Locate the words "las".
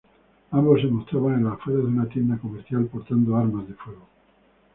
1.43-1.53